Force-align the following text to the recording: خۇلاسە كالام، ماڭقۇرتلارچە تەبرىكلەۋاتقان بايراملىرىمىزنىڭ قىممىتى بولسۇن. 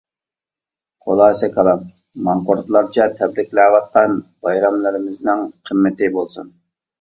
خۇلاسە 1.09 1.49
كالام، 1.57 1.83
ماڭقۇرتلارچە 2.27 3.05
تەبرىكلەۋاتقان 3.19 4.17
بايراملىرىمىزنىڭ 4.47 5.45
قىممىتى 5.71 6.11
بولسۇن. 6.19 6.51